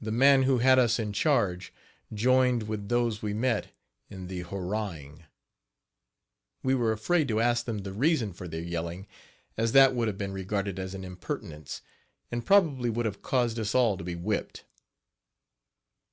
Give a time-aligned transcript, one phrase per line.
[0.00, 1.74] The man who had us in charge
[2.14, 3.72] joined with those we met
[4.08, 5.24] in the hurrahing.
[6.62, 9.08] We were afraid to ask them the reason for their yelling,
[9.56, 11.82] as that would have been regarded as an impertinence,
[12.30, 14.66] and probably would have caused us all to be whipped.